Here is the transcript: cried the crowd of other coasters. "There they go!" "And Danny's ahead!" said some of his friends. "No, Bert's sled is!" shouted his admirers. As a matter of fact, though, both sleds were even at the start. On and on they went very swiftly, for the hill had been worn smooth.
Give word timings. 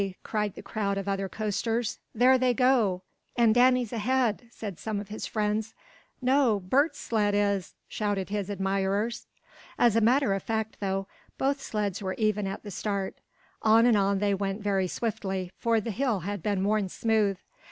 cried 0.23 0.55
the 0.55 0.63
crowd 0.63 0.97
of 0.97 1.07
other 1.07 1.29
coasters. 1.29 1.99
"There 2.15 2.35
they 2.39 2.55
go!" 2.55 3.03
"And 3.37 3.53
Danny's 3.53 3.93
ahead!" 3.93 4.47
said 4.49 4.79
some 4.79 4.99
of 4.99 5.09
his 5.09 5.27
friends. 5.27 5.75
"No, 6.23 6.59
Bert's 6.59 6.99
sled 6.99 7.35
is!" 7.35 7.75
shouted 7.87 8.29
his 8.29 8.49
admirers. 8.49 9.27
As 9.77 9.95
a 9.95 10.01
matter 10.01 10.33
of 10.33 10.41
fact, 10.41 10.77
though, 10.79 11.05
both 11.37 11.61
sleds 11.61 12.01
were 12.01 12.15
even 12.15 12.47
at 12.47 12.63
the 12.63 12.71
start. 12.71 13.19
On 13.61 13.85
and 13.85 13.95
on 13.95 14.17
they 14.17 14.33
went 14.33 14.63
very 14.63 14.87
swiftly, 14.87 15.51
for 15.55 15.79
the 15.79 15.91
hill 15.91 16.21
had 16.21 16.41
been 16.41 16.63
worn 16.63 16.89
smooth. 16.89 17.37